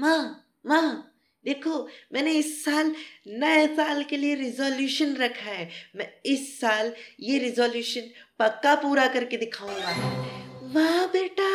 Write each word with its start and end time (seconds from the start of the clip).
माँ 0.00 0.46
माँ, 0.66 1.06
देखो, 1.44 1.86
मैंने 2.12 2.32
इस 2.34 2.64
साल 2.64 2.94
नए 3.28 3.66
साल 3.76 4.02
के 4.04 4.16
लिए 4.16 4.34
रिजोल्यूशन 4.34 5.14
रखा 5.16 5.50
है। 5.50 5.68
मैं 5.96 6.08
इस 6.26 6.60
साल 6.60 6.92
ये 7.20 7.38
रिजोल्यूशन 7.38 8.10
पक्का 8.38 8.74
पूरा 8.74 9.06
करके 9.08 9.36
दिखाऊँगा। 9.36 9.94
वाह 10.74 11.06
बेटा 11.06 11.48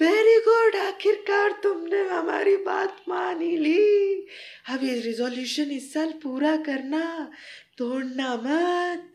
वेरी 0.00 0.38
गुड 0.40 0.76
आखिरकार 0.76 1.52
तुमने 1.62 2.00
हमारी 2.08 2.56
बात 2.56 3.02
मान 3.08 3.40
ही 3.40 3.56
ली। 3.56 4.26
अब 4.70 4.84
ये 4.84 4.94
रिजोल्यूशन 5.00 5.70
इस 5.70 5.92
साल 5.94 6.12
पूरा 6.22 6.56
करना, 6.62 7.30
तोड़ना 7.78 8.34
मत। 8.36 9.12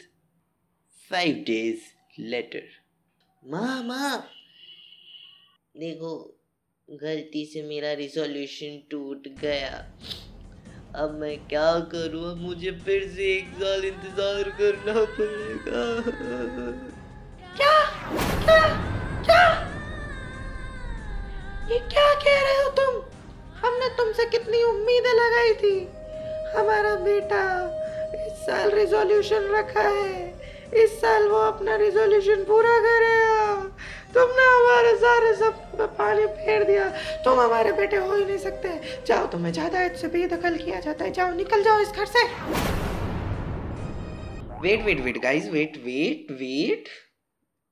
फाइव 1.12 1.44
डेज़ 1.48 2.22
लेटर 2.22 2.68
माँ 3.44 3.84
माँ, 3.84 4.18
देखो 5.76 6.14
गलती 6.90 7.44
से 7.46 7.62
मेरा 7.62 7.92
रिजोल्यूशन 7.94 8.76
टूट 8.92 9.28
गया। 9.42 9.78
अब 10.96 11.18
मैं 11.22 11.38
क्या 11.48 11.72
करूँ? 11.92 12.24
अब 12.32 12.38
मुझे 12.38 12.72
फिर 12.86 13.08
से 13.16 13.24
एक 13.34 13.48
साल 13.54 13.86
इंतज़ार 13.86 14.50
करना 14.60 14.94
पड़ेगा। 15.16 15.82
क्या? 17.58 17.74
क्या? 18.46 18.62
क्या? 19.26 19.44
ये 21.70 21.80
क्या 21.90 22.08
कह 22.24 22.40
रहे 22.42 22.56
हो 22.56 22.70
तुम? 22.80 23.02
हमने 23.60 23.90
तुमसे 23.98 24.26
कितनी 24.30 24.64
उम्मीदें 24.64 25.14
लगाई 25.14 25.54
थी। 25.54 25.78
हमारा 26.58 26.96
बेटा 27.04 27.44
इस 28.26 28.46
साल 28.46 28.70
रिजोल्यूशन 28.72 29.52
रखा 29.56 29.88
है। 29.90 30.14
इस 30.84 31.00
साल 31.02 31.28
वो 31.28 31.42
अपना 31.48 31.76
रिजोल्यूशन 31.76 32.44
पूरा 32.44 32.78
करेगा। 32.80 33.35
हमारे 34.86 34.98
सारे 35.00 35.34
सब 35.36 35.96
पानी 35.98 36.26
फेर 36.38 36.64
दिया। 36.64 36.90
तुम 37.24 37.40
हमारे 37.40 37.72
बेटे 37.74 37.98
हो 37.98 38.16
ही 38.16 38.26
नहीं 38.26 38.38
सकते। 38.38 38.70
जाओ, 39.08 39.28
तुम्हें 39.28 39.52
ज़्यादा 39.54 39.82
इससे 39.84 40.08
बेदखल 40.08 40.58
किया 40.58 40.80
जाता 40.80 41.06
है। 41.06 41.12
जाओ, 41.12 41.34
निकल 41.34 41.64
जाओ 41.64 41.80
इस 41.80 41.92
घर 41.92 42.06
से। 42.06 42.24
Wait 44.62 44.86
wait 44.86 45.00
wait 45.00 45.18
guys 45.24 45.50
wait 45.50 45.78
wait 45.86 46.32
wait 46.32 46.90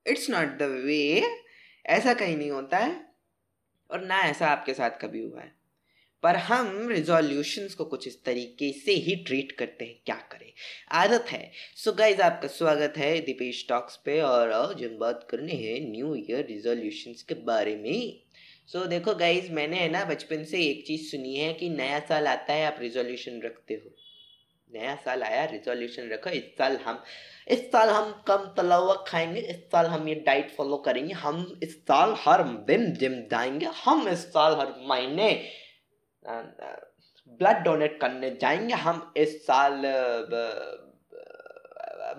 it's 0.05 0.29
not 0.29 0.57
the 0.57 0.69
way 0.85 1.01
ऐसा 1.85 2.13
कहीं 2.13 2.37
नहीं 2.37 2.51
होता 2.51 2.77
है। 2.77 2.95
और 3.89 4.01
ना 4.01 4.19
ऐसा 4.23 4.47
आपके 4.47 4.73
साथ 4.73 4.99
कभी 5.01 5.23
हुआ 5.23 5.41
है। 5.41 5.51
पर 6.23 6.35
हम 6.35 6.89
रिजोल्यूशंस 6.89 7.73
को 7.73 7.85
कुछ 7.85 8.07
इस 8.07 8.23
तरीके 8.23 8.71
से 8.71 8.91
ही 8.91 9.15
ट्रीट 9.15 9.51
करते 9.51 9.85
हैं 9.85 9.99
क्या 10.05 10.15
करें? 10.15 10.53
आदत 10.91 11.25
है। 11.29 11.51
सो 11.75 11.91
so 11.91 11.97
गाइज़ 11.97 12.21
आपका 12.21 12.47
स्वागत 12.47 12.93
है 12.97 13.19
दीपेश 13.19 13.65
टॉक्स 13.69 13.95
पे 13.95 14.21
और 14.21 14.51
आज 14.51 14.83
हम 14.83 14.97
बात 14.97 15.27
करने 15.29 15.53
हैं 15.53 15.91
न्यू 15.91 16.15
ईयर 16.15 16.45
रिजोल्यूशंस 16.45 17.23
के 17.23 17.33
बारे 17.33 17.75
में। 17.75 18.19
सो 18.67 18.79
so, 18.79 18.87
देखो 18.87 19.15
गाइज़ 19.15 19.51
मैंने 19.51 19.77
है 19.77 19.91
ना 19.91 20.05
बचपन 20.05 20.43
से 20.43 20.63
एक 20.63 20.87
चीज़ 20.87 21.11
सुनी 21.11 21.35
है 21.35 21.53
कि 21.53 21.69
नया 21.69 21.99
साल 21.99 22.27
आता 22.27 22.53
है 22.53 22.65
आप 22.65 22.77
रिजोल्यूशन 22.79 23.41
रखते 23.45 23.73
हो। 23.73 23.95
नया 24.73 24.95
साल 24.95 25.23
आया 25.23 25.45
रिजोल्यूशन 25.45 26.09
रखो 26.09 26.29
इस 26.29 26.43
साल 26.43 26.77
हम 26.77 27.03
इस 27.47 27.59
साल 27.59 27.89
हम 27.89 28.23
कम 28.27 28.53
तलावा 28.57 29.05
खाएँगे 29.07 29.39
इस 29.39 29.55
साल 29.55 29.85
हम 29.85 30.07
ये 30.09 30.15
डाइट 30.15 30.51
फॉलो 30.51 30.77
करेंगे 30.77 31.13
हम 31.13 31.59
इस 31.63 31.75
साल 31.77 32.15
हर 32.19 32.43
दिन 32.43 32.93
जिम 32.93 33.13
जाएँगे 33.13 33.65
हम 33.65 34.07
इस 34.07 34.19
साल 34.19 34.55
हर 34.59 34.73
महीने 34.87 35.62
ब्लड 36.27 37.63
डोनेट 37.63 37.99
करने 38.01 38.29
जाएँगे 38.41 38.73
हम 38.73 39.13
इस 39.17 39.45
साल 39.45 39.81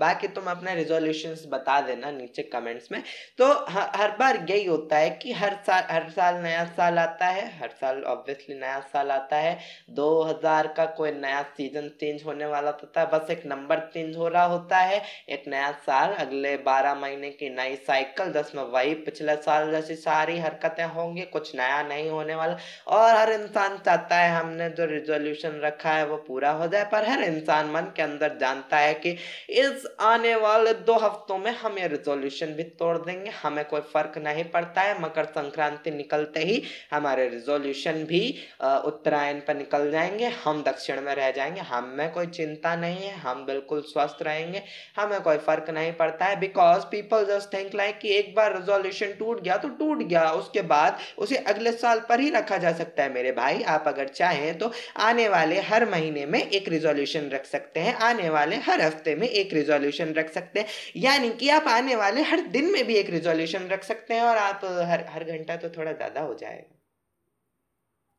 बाकी 0.01 0.29
तुम 0.29 0.51
अपने 0.51 0.75
रिजोल्यूशंस 0.75 1.45
बता 1.49 1.81
देना 1.81 2.11
नीचे 2.11 2.43
कमेंट्स 2.45 2.91
में। 2.93 3.03
तो 3.39 3.51
हर 3.71 4.17
बार 4.19 4.45
यही 4.51 4.65
होता 4.65 4.97
है 4.97 5.11
कि 5.13 5.33
हर 5.33 5.55
साल 5.67 5.83
हर 5.91 6.09
साल 6.11 6.43
नया 6.43 6.65
साल 6.67 6.99
आता 6.99 7.27
है, 7.27 7.47
हर 7.59 7.69
साल 7.71 8.03
ऑब्वियसली 8.05 8.55
नया 8.55 8.79
साल 8.93 9.11
आता 9.11 9.37
है। 9.37 9.59
2000 9.91 10.67
का 10.77 10.85
कोई 10.97 11.11
नया 11.13 11.43
सीज़न 11.57 11.89
चेंज 12.01 12.23
होने 12.27 12.47
वाला 12.47 12.71
होता 12.73 13.01
है 13.01 13.07
बस 13.09 13.31
एक 13.31 13.43
नंबर 13.47 13.79
चेंज 13.95 14.17
हो 14.17 14.29
रहा 14.29 14.45
होता 14.45 14.79
है, 14.79 15.03
एक 15.29 15.45
नया 15.49 15.71
साल, 15.87 16.13
अगले 16.17 16.57
12 16.59 16.95
महीने 16.95 17.31
की 17.33 17.49
नई 17.51 17.77
साइकिल 17.87 18.33
दस 18.33 18.53
में 18.55 18.63
वही, 18.65 18.95
पिछले 19.05 19.37
साल 19.39 19.71
जैसी 19.71 19.95
सारी 19.97 20.39
हरकतें 20.39 20.85
होंगी, 20.87 21.23
कुछ 21.23 21.55
नया 21.57 21.83
नहीं 21.85 22.09
होने 22.11 22.35
वाला। 22.35 22.57
और 22.89 23.15
हर 23.15 23.33
इंसान 23.33 23.79
चाहता 23.79 24.17
है 24.17 24.31
हमने 24.31 24.69
जो 24.71 24.85
रिजोल्यूशन 24.87 25.61
रखा 25.65 25.91
है 25.91 26.07
वो 26.07 26.17
पूरा 26.19 26.51
हो 26.53 26.67
जाए, 26.69 26.85
पर 26.85 27.09
हर 27.09 27.23
इंसान 27.25 27.71
मन 27.71 27.93
के 27.97 28.03
अंदर 28.03 28.37
जानता 28.41 28.79
है 28.79 28.95
कि 28.97 29.17
इस 29.61 29.84
आने 30.01 30.35
वाले 30.35 30.73
दो 30.85 30.95
हफ्तों 30.95 31.37
में 31.39 31.51
हम 31.53 31.79
ये 31.79 31.87
रिजोल्यूशन 31.89 32.47
भी 32.47 32.63
तोड़ 32.79 32.97
देंगे। 32.99 33.31
हमें 33.33 33.65
कोई 33.65 33.81
फ़र्क 33.93 34.19
नहीं 34.19 34.45
पड़ता 34.45 34.81
है। 34.81 35.01
मकर 35.03 35.25
संक्रांति 35.25 35.91
निकलते 35.91 36.41
ही 36.41 36.63
हमारे 36.93 37.29
रिजोल्यूशन 37.29 38.05
भी 38.05 38.21
उत्तरायण 38.63 39.41
पर 39.41 39.57
निकल 39.57 39.91
जाएँगे। 39.91 40.29
हम 40.45 40.63
दक्षिण 40.63 41.01
में 41.01 41.15
रह 41.15 41.31
जाएँगे। 41.31 41.61
हमें 41.61 42.11
कोई 42.13 42.27
चिंता 42.29 42.75
नहीं 42.77 42.97
है। 42.97 43.15
हम 43.17 43.45
बिल्कुल 43.47 43.81
स्वस्थ 43.83 44.23
रहेंगे। 44.23 44.63
हमें 44.97 45.21
कोई 45.21 45.37
फ़र्क 45.39 45.71
नहीं 45.71 45.93
पड़ता 45.93 46.25
है। 46.25 46.39
Because 46.41 46.85
people 46.85 47.25
just 47.27 47.53
think 47.55 47.75
like 47.75 47.99
कि 47.99 48.15
एक 48.15 48.35
बार 48.35 48.57
रिजोल्यूशन 48.57 49.13
टूट 49.19 49.43
गया 49.43 49.57
तो 49.57 49.69
टूट 49.69 50.03
गया। 50.05 50.31
उसके 50.33 50.63
बाद 50.65 50.99
उसे 51.19 51.37
अगले 51.47 51.73
साल 51.75 52.01
पर 52.09 52.21
ही 52.21 52.31
रखा 52.31 52.57
जा 52.59 52.73
सकता 52.73 53.03
है। 53.03 53.13
मेरे 53.15 53.33
भाई, 53.33 53.63
आप 53.65 53.85
अगर 53.87 54.09
चाहें 54.09 54.59
तो 54.59 54.73
आने 55.01 55.29
वाले 55.29 55.61
हर 55.63 55.89
महीने 55.91 56.27
में 56.27 56.41
एक 56.41 56.69
रिजोल्यूशन 56.69 57.29
रख 57.31 57.45
सकते 57.47 57.81
हैं। 57.81 57.95
आने 58.03 58.29
वाले 58.31 58.57
हर 58.59 58.81
हफ़्ते 58.81 59.15
में 59.15 59.29
एक 59.29 59.53
रिजोल्यूशन 59.55 59.73
रिजोल्यूशन 59.75 60.13
रख 60.15 60.31
सकते 60.33 60.61
हैं। 60.61 60.67
यानी 60.99 61.31
कि 61.41 61.49
आप 61.51 61.69
आने 61.69 61.97
वाले 61.97 62.23
हर 62.25 62.41
दिन 62.51 62.71
में 62.73 62.85
भी 62.87 62.95
एक 62.97 63.11
रिजोल्यूशन 63.11 63.69
रख 63.69 63.85
सकते 63.85 64.15
हैं 64.15 64.23
और 64.23 64.37
आप 64.39 64.65
हर 64.91 65.05
हर 65.11 65.25
घंटा 65.27 65.57
तो 65.57 65.69
थोड़ा 65.71 65.93
ज़्यादा 65.93 66.21
हो 66.23 66.35
जाएगा। 66.35 66.73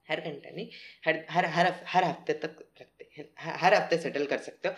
हर 0.07 0.19
घंटा 0.21 0.49
नहीं, 0.49 0.67
हर 1.05 1.25
हर 1.31 1.45
हर 1.47 1.73
हर 1.87 2.03
हफ़्ते 2.03 2.33
तक 2.35 2.57
रखते 2.81 3.09
हैं 3.17 3.29
हर 3.59 3.73
हफ़्ते 3.73 3.97
सेटल 3.99 4.25
कर 4.25 4.37
सकते 4.39 4.69
हो। 4.69 4.75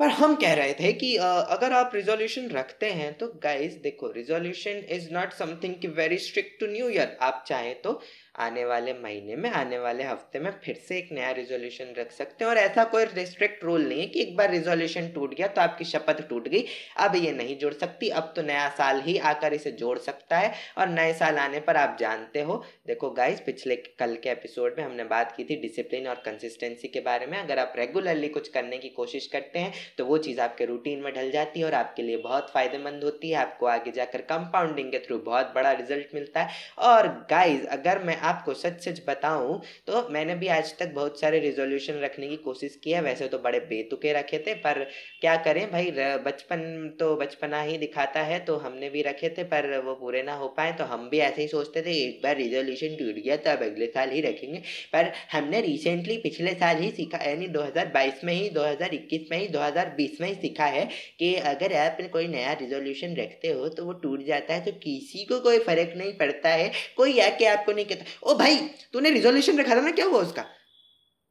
पर 0.00 0.08
हम 0.10 0.34
कह 0.36 0.52
रहे 0.54 0.72
थे 0.74 0.92
कि 0.92 1.14
अगर 1.16 1.72
आप 1.72 1.90
रिजोल्यूशन 1.94 2.48
रखते 2.50 2.90
हैं 2.92 3.12
तो 3.18 3.26
गाइस 3.42 3.74
देखो 3.82 4.10
रिजोल्यूशन 4.12 4.82
इज़ 4.96 5.08
नॉट 5.12 5.32
समथिंग 5.32 5.74
की 5.82 5.88
very 6.00 6.18
strict 6.18 6.58
to 6.60 6.66
new 6.66 6.88
year 6.88 7.16
आप 7.22 7.44
चाहें 7.48 7.80
तो 7.82 7.92
आने 8.36 8.64
वाले 8.64 8.92
महीने 8.94 9.36
में, 9.36 9.48
आने 9.50 9.78
वाले 9.78 10.04
हफ़्ते 10.04 10.38
में 10.38 10.50
फिर 10.64 10.74
से 10.78 10.98
एक 10.98 11.08
नया 11.12 11.30
रिजोल्यूशन 11.32 11.94
रख 11.98 12.10
सकते 12.12 12.44
हैं। 12.44 12.50
और 12.50 12.58
ऐसा 12.58 12.84
कोई 12.86 13.04
रिस्ट्रिक्ट 13.06 13.64
रूल 13.64 13.82
नहीं 13.82 14.00
है 14.00 14.06
कि 14.06 14.20
एक 14.20 14.36
बार 14.36 14.50
रिजोल्यूशन 14.50 15.08
टूट 15.10 15.34
गया 15.34 15.46
तो 15.46 15.60
आपकी 15.60 15.84
शपथ 15.84 16.26
टूट 16.28 16.48
गई। 16.48 16.64
अब 16.98 17.16
ये 17.16 17.32
नहीं 17.32 17.56
जोड़ 17.58 17.72
सकती, 17.74 18.08
अब 18.10 18.32
तो 18.36 18.42
नया 18.42 18.68
साल 18.72 19.00
ही 19.02 19.16
आकर 19.26 19.54
इसे 19.54 19.70
जोड़ 19.74 19.98
सकता 20.00 20.38
है। 20.38 20.52
और 20.78 20.88
नए 20.88 21.12
साल 21.14 21.38
आने 21.38 21.60
पर 21.60 21.76
आप 21.76 21.96
जानते 22.00 22.40
हो, 22.40 22.62
देखो 22.86 23.10
गाइज़ 23.12 23.40
पिछले 23.42 23.76
कल 23.76 24.14
के 24.22 24.30
एपिसोड 24.30 24.74
में 24.78 24.84
हमने 24.84 25.04
बात 25.06 25.34
की 25.36 25.44
थी 25.44 25.56
डिसिप्लिन 25.62 26.06
और 26.06 26.22
कंसिस्टेंसी 26.24 26.88
के 26.88 27.00
बारे 27.02 27.26
में। 27.26 27.38
अगर 27.38 27.58
आप 27.58 27.72
रेगुलरली 27.76 28.28
कुछ 28.28 28.48
करने 28.48 28.78
की 28.78 28.88
कोशिश 28.90 29.26
करते 29.26 29.58
हैं 29.58 29.72
तो 29.98 30.04
वो 30.04 30.18
चीज़ 30.18 30.40
आपके 30.40 30.64
रूटीन 30.64 31.00
में 31.00 31.12
ढल 31.14 31.30
जाती 31.30 31.60
है 31.60 31.66
और 31.66 31.74
आपके 31.74 32.02
लिए 32.02 32.16
बहुत 32.18 32.50
फ़ायदेमंद 32.50 33.04
होती 33.04 33.30
है। 33.30 33.36
आपको 33.38 33.66
आगे 33.68 33.90
जाकर 33.92 34.20
कंपाउंडिंग 34.26 34.90
के 34.92 34.98
थ्रू 34.98 35.18
बहुत 35.20 35.52
बड़ा 35.54 35.72
रिज़ल्ट 35.72 36.14
मिलता 36.14 36.42
है। 36.42 36.54
और 36.80 37.08
गाइज़ 37.30 37.66
अगर 37.68 38.02
मैं 38.04 38.16
आपको 38.26 38.54
सच 38.56 38.80
सच 38.80 39.00
बताऊँ 39.08 39.60
तो 39.86 40.06
मैंने 40.10 40.34
भी 40.34 40.48
आज 40.50 40.76
तक 40.78 40.92
बहुत 40.94 41.20
सारे 41.20 41.38
रिजोल्यूशन 41.40 42.00
रखने 42.00 42.28
की 42.28 42.36
कोशिश 42.38 42.78
की 42.84 42.92
है। 42.92 43.00
वैसे 43.02 43.28
तो 43.28 43.38
बड़े 43.40 43.60
बेतुके 43.62 44.12
रखे 44.12 44.38
थे, 44.38 44.54
पर 44.56 44.82
क्या 45.20 45.36
करें 45.44 45.70
भाई 45.70 45.90
बचपन 46.24 46.60
तो 47.00 47.14
बचपना 47.16 47.60
ही 47.62 47.78
दिखाता 47.78 48.20
है 48.22 48.38
तो 48.44 48.56
हमने 48.58 48.90
भी 48.90 49.02
रखे 49.02 49.28
थे, 49.30 49.44
पर 49.44 49.78
वो 49.80 49.94
पूरे 49.96 50.22
ना 50.22 50.34
हो 50.34 50.48
पाए 50.56 50.72
तो 50.72 50.84
हम 50.86 51.08
भी 51.10 51.18
ऐसे 51.20 51.42
ही 51.42 51.48
सोचते 51.48 51.82
थे, 51.82 51.92
एक 51.98 52.20
बार 52.22 52.36
रिजोल्यूशन 52.36 52.96
टूट 52.96 53.14
गया 53.16 53.36
तो 53.36 53.50
अब 53.50 53.62
अगले 53.62 53.86
साल 53.88 54.10
ही 54.10 54.20
रखेंगे। 54.22 54.58
पर 54.92 55.12
हमने 55.32 55.60
रिसेंटली 55.62 56.16
पिछले 56.18 56.54
साल 56.54 56.76
ही 56.78 56.90
सीखा, 56.92 57.18
यानी 57.20 57.48
2022 57.50 58.24
में 58.24 58.32
ही 58.34 58.48
2021 58.50 59.30
में 59.30 59.38
ही 59.38 59.48
2020 59.50 60.20
में 60.20 60.28
ही 60.28 60.34
सीखा 60.36 60.64
है 60.66 60.84
कि 61.18 61.34
अगर 61.46 61.72
आप 61.76 61.98
कोई 62.12 62.26
नया 62.28 62.52
रिजोल्यूशन 62.60 63.14
रखते 63.16 63.48
हो 63.50 63.68
तो 63.70 63.84
वो 63.84 63.92
टूट 63.98 64.24
जाता 64.26 64.54
है 64.54 64.64
तो 64.64 64.72
किसी 64.80 65.24
को 65.24 65.40
कोई 65.40 65.58
फ़र्क 65.60 65.92
नहीं 65.96 66.12
पड़ता 66.18 66.50
है। 66.50 66.70
कोई 66.96 67.18
आके 67.20 67.46
आपको 67.46 67.72
नहीं 67.72 67.84
कहता 67.86 68.04
ओ 68.22 68.34
भाई, 68.34 68.56
तूने 68.92 69.10
रिजोल्यूशन 69.10 69.58
रखा 69.58 69.76
था 69.76 69.80
ना, 69.80 69.90
क्या 69.90 70.06
हुआ 70.06 70.20
उसका? 70.20 70.42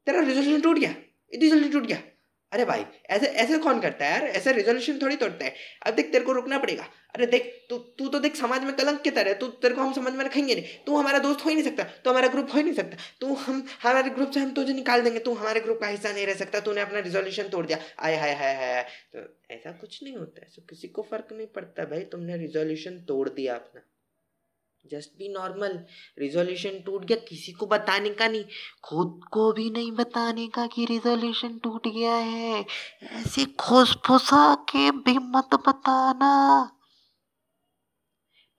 तेरा 0.05 0.19
रिजोल्यूशन 0.19 0.61
टूट 0.61 0.77
गया। 0.77 0.95
रिजोल्यूशन 1.35 1.71
टूट 1.71 1.85
गया। 1.85 2.01
अरे 2.51 2.65
भाई, 2.65 2.85
ऐसे 3.09 3.25
ऐसे 3.25 3.57
कौन 3.57 3.81
करता 3.81 4.05
है 4.05 4.11
यार? 4.11 4.23
ऐसे 4.23 4.53
रिजोल्यूशन 4.53 4.99
थोड़ी 5.01 5.15
तोड़ता 5.15 5.45
है। 5.45 5.55
अब 5.85 5.93
देख, 5.93 6.11
तेरे 6.11 6.25
को 6.25 6.31
रुकना 6.31 6.59
पड़ेगा। 6.59 6.83
अरे 7.15 7.25
देख, 7.25 7.65
तू 7.69 7.77
तू 7.77 8.07
तो 8.07 8.19
देख, 8.19 8.35
समाज 8.35 8.63
में 8.63 8.75
कलंक 8.75 9.01
की 9.01 9.11
तरह 9.11 9.33
तू, 9.33 9.47
तेरे 9.47 9.75
को 9.75 9.81
हम 9.81 9.93
समझ 9.93 10.13
में 10.13 10.25
रखेंगे 10.25 10.55
नहीं। 10.55 10.65
तू 10.85 10.97
हमारा 10.97 11.19
दोस्त 11.19 11.45
हो 11.45 11.49
ही 11.49 11.55
नहीं 11.55 11.65
सकता। 11.65 11.83
तू 11.83 12.09
हमारा 12.09 12.27
ग्रुप 12.27 12.49
हो 12.53 12.57
ही 12.57 12.63
नहीं 12.63 12.73
सकता। 12.73 12.97
तू 13.21 13.33
हम, 13.33 13.67
हमारे 13.83 14.09
ग्रुप 14.09 14.31
से 14.31 14.39
हम 14.39 14.53
तुझे 14.53 14.73
निकाल 14.73 15.01
देंगे। 15.01 15.19
तू 15.19 15.33
हमारे 15.33 15.59
ग्रुप 15.59 15.79
का 15.79 15.87
हिस्सा 15.87 16.11
नहीं 16.11 16.27
रह 16.27 16.33
सकता। 16.33 16.59
तूने 16.59 16.81
अपना 16.81 16.99
रिजोल्यूशन 16.99 17.43
तोड़ 17.43 17.65
दिया। 17.65 17.79
आय, 17.99 18.15
हाय 18.15 18.33
हाय 18.33 18.55
हाय 18.55 18.83
तो 19.15 19.53
ऐसा 19.53 19.71
कुछ 19.71 20.03
नहीं 20.03 20.15
होता 20.15 20.41
है। 20.41 20.47
किसी 20.69 20.87
को 20.87 21.01
फ़र्क 21.01 21.27
नहीं 21.31 21.47
पड़ता 21.47 21.83
भाई। 21.83 21.99
तुमने 21.99 22.37
रिजोल्यूशन 22.37 22.99
तोड़ 22.99 23.29
दिया 23.29 23.55
अपना। 23.55 23.81
जस्ट 24.91 25.09
बी 25.09 25.33
नॉर्मल 25.33 25.85
रिजोल्यूशन 26.19 26.79
टूट 26.79 27.05
गया, 27.05 27.17
किसी 27.17 27.51
को 27.51 27.65
बताने 27.65 28.09
का 28.09 28.27
नहीं। 28.27 28.45
खुद 28.83 29.21
को 29.31 29.51
भी 29.53 29.69
नहीं 29.69 29.91
बताने 29.91 30.47
का 30.47 30.67
कि 30.67 30.85
रिजोल्यूशन 30.85 31.57
टूट 31.57 31.87
गया 31.87 32.15
है। 32.15 32.65
ऐसे 33.03 33.45
खोस 33.45 33.97
फुसा 34.05 34.55
के 34.55 34.91
भी 34.91 35.17
मत 35.17 35.49
बताना। 35.53 36.71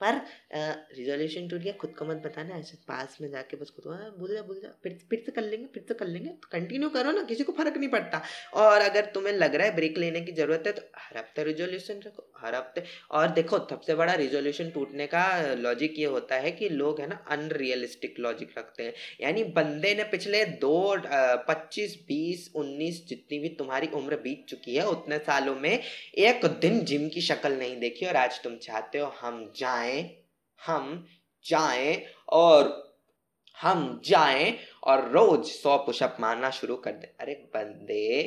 पर 0.00 0.20
रिजोल्यूशन 0.50 1.48
टूट 1.48 1.60
गया 1.60 1.72
खुद 1.80 1.94
को 1.98 2.04
मत 2.04 2.16
बताना 2.24 2.56
ऐसे 2.58 2.76
पास 2.88 3.16
में 3.20 3.28
जाके 3.30 3.56
बस 3.56 3.70
खुद 3.70 3.84
को 3.84 3.90
"हाँ, 3.92 4.10
भूल 4.18 4.34
जा 4.34 4.42
भूल 4.42 4.60
जा 4.62 4.68
फिर 4.82 4.92
फिर 5.10 5.22
से 5.26 5.32
कर 5.32 5.42
लेंगे 5.42 5.66
फिर 5.74 5.84
से 5.88 5.94
कर 5.94 6.06
लेंगे 6.06 6.28
तो 6.30 6.48
कंटिन्यू 6.52 6.88
करो 6.90 7.10
ना 7.12 7.22
किसी 7.22 7.44
को 7.44 7.52
फ़र्क 7.52 7.76
नहीं 7.76 7.88
पड़ता। 7.90 8.20
और 8.56 8.80
अगर 8.80 9.04
तुम्हें 9.14 9.32
लग 9.34 9.54
रहा 9.54 9.66
है 9.66 9.74
ब्रेक 9.76 9.98
लेने 9.98 10.20
की 10.20 10.32
ज़रूरत 10.32 10.62
है 10.66 10.72
तो 10.72 10.82
हर 10.98 11.18
हफ़्ते 11.18 11.44
रिजोल्यूशन 11.44 12.00
रखो 12.06 12.26
हर 12.40 12.54
हफ़्ते। 12.54 12.82
और 13.10 13.28
देखो 13.32 13.58
सबसे 13.70 13.94
बड़ा 13.94 14.14
रिजोल्यूशन 14.14 14.70
टूटने 14.70 15.06
का 15.06 15.24
लॉजिक 15.56 15.94
ये 15.98 16.04
होता 16.06 16.36
है 16.36 16.50
कि 16.52 16.68
लोग 16.70 17.00
है 17.00 17.06
ना 17.08 17.16
अनरियलिस्टिक 17.30 18.14
लॉजिक 18.20 18.54
रखते 18.58 18.82
हैं। 18.82 18.92
यानी 19.20 19.44
बंदे 19.56 19.94
ने 19.94 20.04
पिछले 20.10 20.44
दो 20.62 20.74
पच्चीस 21.48 21.96
बीस 22.08 22.50
उन्नीस 22.56 23.04
जितनी 23.08 23.38
भी 23.38 23.48
तुम्हारी 23.58 23.88
उम्र 23.94 24.16
बीत 24.18 24.46
चुकी 24.48 24.76
है 24.76 24.86
उतने 24.88 25.18
सालों 25.20 25.54
में 25.56 25.72
एक 25.72 26.46
दिन 26.60 26.80
जिम 26.84 27.08
की 27.08 27.20
शक्ल 27.22 27.52
नहीं 27.54 27.78
देखी 27.80 28.06
और 28.06 28.16
आज 28.16 28.40
तुम 28.44 28.56
चाहते 28.62 28.98
हो 28.98 29.12
हम 29.20 29.44
जाएँ। 29.56 30.25
हम 30.60 31.06
जाएँ 31.46 32.02
और 32.32 32.84
हम 33.58 34.00
जाएँ 34.04 34.58
और 34.84 35.08
रोज 35.10 35.44
सौ 35.46 35.76
पुशअप 35.76 36.16
मारना 36.20 36.50
शुरू 36.50 36.76
कर 36.76 36.92
दें। 36.92 37.08
अरे 37.20 37.34
बंदे, 37.54 38.22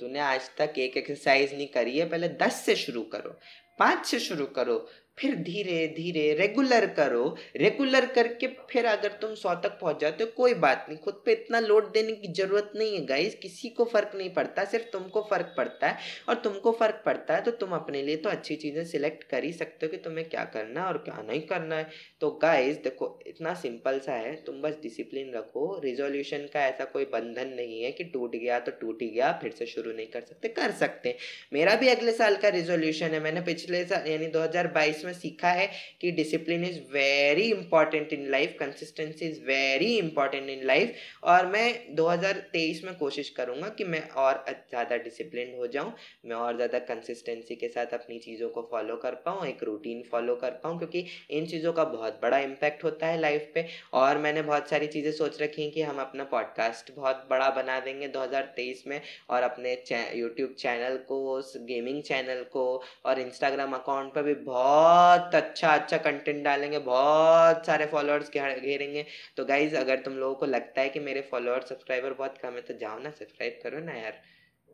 तूने 0.00 0.18
आज 0.18 0.50
तक 0.58 0.78
एक 0.78 0.96
एक्सरसाइज 0.96 1.54
नहीं 1.54 1.66
करी 1.66 1.98
है, 1.98 2.08
पहले 2.08 2.28
दस 2.42 2.62
से 2.66 2.76
शुरू 2.76 3.02
करो, 3.04 3.38
पाँच 3.78 4.06
से 4.06 4.18
शुरू 4.20 4.46
करो 4.46 4.78
फिर 5.18 5.34
धीरे 5.38 5.86
धीरे 5.96 6.32
रेगुलर 6.34 6.86
करो। 6.94 7.24
रेगुलर 7.56 8.06
करके 8.08 8.46
फिर 8.70 8.86
अगर 8.86 9.12
तुम 9.20 9.34
सौ 9.34 9.54
तक 9.54 9.78
पहुँच 9.80 10.00
जाते 10.00 10.24
हो, 10.24 10.30
कोई 10.36 10.54
बात 10.56 10.86
नहीं। 10.88 10.98
खुद 10.98 11.22
पे 11.26 11.32
इतना 11.32 11.60
लोड 11.60 11.90
देने 11.92 12.12
की 12.12 12.32
ज़रूरत 12.32 12.72
नहीं 12.76 12.94
है 12.94 13.04
गाइस 13.06 13.34
किसी 13.34 13.68
को 13.70 13.84
फ़र्क 13.84 14.12
नहीं 14.16 14.30
पड़ता, 14.30 14.64
सिर्फ़ 14.64 14.86
तुमको 14.92 15.22
फ़र्क 15.30 15.54
पड़ता 15.56 15.88
है। 15.88 15.98
और 16.28 16.34
तुमको 16.44 16.72
फ़र्क 16.72 17.02
पड़ता 17.06 17.34
है 17.34 17.42
तो 17.42 17.50
तुम 17.52 17.72
अपने 17.74 18.02
लिए 18.02 18.16
तो 18.16 18.30
अच्छी 18.30 18.56
चीज़ें 18.56 18.84
सिलेक्ट 18.86 19.24
कर 19.30 19.44
ही 19.44 19.52
सकते 19.52 19.86
हो 19.86 19.90
कि 19.90 19.96
तुम्हें 19.98 20.28
क्या 20.28 20.44
करना 20.46 20.80
है 20.80 20.86
और 20.86 20.98
क्या 21.00 21.22
नहीं 21.22 21.40
करना 21.42 21.76
है। 21.76 21.88
तो 22.20 22.30
गाइज़ 22.42 22.78
देखो, 22.78 23.18
इतना 23.26 23.54
सिंपल 23.56 23.98
सा 23.98 24.12
है। 24.14 24.34
तुम 24.44 24.60
बस 24.62 24.78
डिसिप्लिन 24.82 25.32
रखो। 25.34 25.80
रिजोल्यूशन 25.84 26.46
का 26.54 26.66
ऐसा 26.66 26.84
कोई 26.86 27.04
बंधन 27.12 27.48
नहीं 27.56 27.82
है 27.82 27.92
कि 27.92 28.04
टूट 28.06 28.36
गया 28.36 28.58
तो 28.60 28.72
टूट 28.80 29.02
ही 29.02 29.08
गया, 29.08 29.32
फिर 29.42 29.52
से 29.52 29.66
शुरू 29.66 29.92
नहीं 29.92 30.06
कर 30.06 30.20
सकते। 30.22 30.48
कर 30.50 30.70
सकते 30.74 31.16
मेरा 31.52 31.74
भी 31.76 31.88
अगले 31.88 32.12
साल 32.12 32.36
का 32.36 32.48
रिजोल्यूशन 32.50 33.06
है। 33.08 33.20
मैंने 33.20 33.40
पिछले 33.42 33.84
साल 33.84 34.06
यानी 34.08 34.26
2022 34.28 35.04
में 35.04 35.07
सीखा 35.14 35.50
है 35.50 35.70
कि 36.00 36.10
discipline 36.12 36.64
is 36.64 36.78
very 36.92 37.50
important 37.50 38.12
in 38.12 38.28
life 38.30 38.56
consistency 38.60 39.26
is 39.26 39.40
very 39.44 39.96
important 39.98 40.48
in 40.50 40.66
life 40.66 40.94
और 41.24 41.46
मैं 41.46 41.96
2023 41.96 42.84
में 42.84 42.94
कोशिश 42.98 43.28
करूँगा 43.30 43.68
कि 43.68 43.84
मैं 43.84 44.08
और 44.18 44.44
ज़्यादा 44.48 44.96
डिसिप्लिन 44.96 45.54
हो 45.58 45.66
जाऊँ, 45.66 45.92
मैं 46.26 46.36
और 46.36 46.56
ज़्यादा 46.56 46.78
कंसिस्टेंसी 46.78 47.54
के 47.56 47.68
साथ 47.68 47.94
अपनी 47.94 48.18
चीज़ों 48.18 48.48
को 48.48 48.68
फॉलो 48.72 48.96
कर 48.96 49.14
पाऊँ, 49.14 49.46
एक 49.46 49.62
रूटीन 49.62 50.02
फॉलो 50.02 50.34
कर 50.36 50.50
पाऊँ, 50.50 50.78
क्योंकि 50.78 51.04
इन 51.30 51.46
चीज़ों 51.46 51.72
का 51.72 51.84
बहुत 51.84 52.18
बड़ा 52.22 52.38
इम्पैक्ट 52.38 52.84
होता 52.84 53.06
है 53.06 53.20
लाइफ 53.20 53.50
पे। 53.54 53.66
और 53.94 54.18
मैंने 54.18 54.42
बहुत 54.42 54.68
सारी 54.68 54.86
चीज़ें 54.86 55.12
सोच 55.12 55.40
रखी 55.42 55.62
हैं 55.62 55.70
कि 55.72 55.82
हम 55.82 56.00
अपना 56.00 56.24
पॉडकास्ट 56.24 56.92
बहुत 56.96 57.26
बड़ा 57.30 57.50
बना 57.50 57.80
देंगे 57.80 58.08
2023 58.08 58.86
में 58.86 59.00
और 59.30 59.42
अपने 59.42 59.72
यूट्यूब 60.14 60.54
चैनल 60.58 60.96
को 61.08 61.18
गेमिंग 61.66 62.02
चैनल 62.02 62.42
को 62.52 62.64
और 63.06 63.20
इंस्टाग्राम 63.20 63.72
अकाउंट 63.72 64.12
पर 64.14 64.22
भी 64.22 64.34
बहुत 64.34 64.97
अच्छा 65.34 65.68
अच्छा 65.70 65.96
कंटेंट 65.98 66.42
डालेंगे, 66.44 66.78
बहुत 66.78 67.66
सारे 67.66 67.86
फॉलोअर्स 67.86 68.30
घेरेंगे। 68.30 69.04
तो 69.36 69.44
गाइज़ 69.44 69.76
अगर 69.76 70.00
तुम 70.00 70.14
लोगों 70.14 70.34
को 70.34 70.46
लगता 70.46 70.80
है 70.80 70.88
कि 70.88 71.00
मेरे 71.00 71.20
फॉलोअर 71.30 71.62
सब्सक्राइबर 71.62 72.12
बहुत 72.14 72.38
कम 72.38 72.54
है 72.54 72.60
तो 72.62 72.74
जाओ 72.78 72.98
ना 72.98 73.10
सब्सक्राइब 73.10 73.60
करो 73.62 73.84
ना 73.84 73.94
यार। 73.94 74.20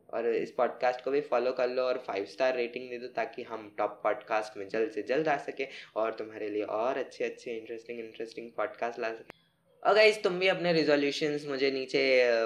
और 0.09 0.29
इस 0.29 0.51
पॉडकास्ट 0.51 1.05
को 1.05 1.11
भी 1.11 1.21
फॉलो 1.21 1.53
कर 1.53 1.69
लो 1.69 1.83
और 1.83 2.03
फाइव 2.07 2.25
स्टार 2.25 2.55
रेटिंग 2.57 2.91
दे 2.91 2.99
दो, 2.99 3.07
ताकि 3.07 3.43
हम 3.43 3.75
टॉप 3.79 4.01
पॉडकास्ट 4.05 4.57
में 4.59 4.69
जल्द 4.69 4.91
से 4.91 5.03
जल्द 5.03 5.29
आ 5.29 5.37
सके 5.47 5.69
और 5.97 6.15
तुम्हारे 6.15 6.49
लिए 6.49 6.63
और 6.63 6.99
अच्छे 6.99 7.25
अच्छे 7.25 7.51
इंटरेस्टिंग 7.53 8.01
इंटरेस्टिंग 8.01 8.51
पॉडकास्ट 8.57 8.99
ला 8.99 9.13
सके। 9.13 9.44
और 9.85 9.95
गाइज़ 9.95 10.19
तुम 10.23 10.39
भी 10.39 10.49
अपने 10.49 10.73
रिजोल्यूशंस 10.73 11.45
मुझे 11.49 11.71
नीचे 11.71 12.03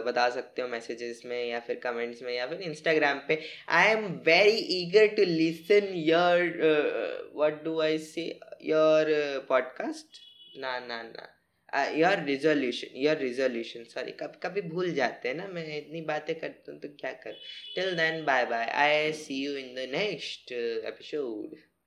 बता 0.06 0.28
सकते 0.30 0.62
हो 0.62 0.68
मैसेजेस 0.68 1.22
में 1.26 1.44
या 1.48 1.60
फिर 1.66 1.76
कमेंट्स 1.82 2.22
में 2.22 2.32
या 2.34 2.46
फिर 2.46 2.60
इंस्टाग्राम 2.62 3.20
पे। 3.28 3.40
I 3.70 3.90
am 3.90 4.06
very 4.26 4.56
eager 4.78 5.06
to 5.16 5.24
listen 5.24 5.92
your 5.94 6.42
what 7.36 7.62
do 7.64 7.80
I 7.80 7.98
say 8.06 8.28
your 8.64 9.06
podcast 9.48 10.20
ना 10.60 10.78
ना 10.80 11.02
ना। 11.04 11.34
Your 11.96 12.24
resolution 12.24 12.96
your 12.96 13.16
resolution 13.18 13.84
sorry 13.84 14.12
कभी 14.20 14.38
कभी 14.42 14.60
भूल 14.68 14.92
जाते 14.94 15.28
हैं 15.28 15.34
ना, 15.36 15.46
मैं 15.46 15.76
इतनी 15.76 16.00
बातें 16.02 16.34
करता 16.38 16.72
हूँ 16.72 16.80
तो 16.80 16.88
क्या 17.00 17.12
कर? 17.24 17.32
Till 17.74 17.94
then 17.96 18.24
bye 18.24 18.44
bye 18.46 18.66
I 18.84 19.12
see 19.14 19.42
you 19.44 19.56
in 19.56 19.74
the 19.74 19.88
next 19.92 20.52
episode 20.52 21.56